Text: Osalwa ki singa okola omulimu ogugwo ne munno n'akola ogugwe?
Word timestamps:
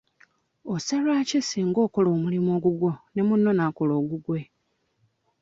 Osalwa 0.73 1.21
ki 1.29 1.39
singa 1.47 1.79
okola 1.85 2.07
omulimu 2.15 2.49
ogugwo 2.57 2.91
ne 3.13 3.21
munno 3.27 3.51
n'akola 3.53 3.93
ogugwe? 4.01 4.41